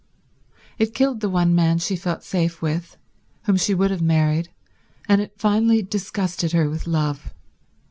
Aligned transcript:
It 0.79 0.95
killed 0.95 1.19
the 1.19 1.29
one 1.29 1.53
man 1.53 1.77
she 1.77 1.95
felt 1.95 2.23
safe 2.23 2.59
with, 2.59 2.97
whom 3.43 3.55
she 3.55 3.75
would 3.75 3.91
have 3.91 4.01
married, 4.01 4.49
and 5.07 5.21
it 5.21 5.35
finally 5.37 5.83
disgusted 5.83 6.53
her 6.53 6.67
with 6.67 6.87
love. 6.87 7.31